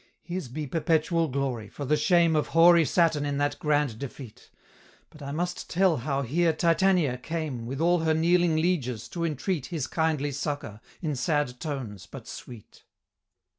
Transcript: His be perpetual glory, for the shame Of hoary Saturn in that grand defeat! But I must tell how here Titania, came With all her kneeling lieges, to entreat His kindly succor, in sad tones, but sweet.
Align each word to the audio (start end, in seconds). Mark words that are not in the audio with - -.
His 0.23 0.47
be 0.47 0.65
perpetual 0.65 1.27
glory, 1.27 1.69
for 1.69 1.85
the 1.85 1.95
shame 1.95 2.35
Of 2.35 2.47
hoary 2.47 2.85
Saturn 2.85 3.23
in 3.23 3.37
that 3.37 3.59
grand 3.59 3.99
defeat! 3.99 4.49
But 5.11 5.21
I 5.21 5.31
must 5.31 5.69
tell 5.69 5.97
how 5.97 6.23
here 6.23 6.53
Titania, 6.53 7.19
came 7.19 7.67
With 7.67 7.79
all 7.79 7.99
her 7.99 8.15
kneeling 8.15 8.55
lieges, 8.55 9.07
to 9.09 9.23
entreat 9.23 9.67
His 9.67 9.85
kindly 9.85 10.31
succor, 10.31 10.81
in 11.03 11.15
sad 11.15 11.59
tones, 11.59 12.07
but 12.07 12.27
sweet. 12.27 12.83